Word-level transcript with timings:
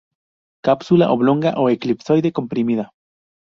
Cápsula 0.67 1.11
oblonga 1.17 1.51
o 1.61 1.69
elipsoide, 1.77 2.35
comprimida. 2.41 2.91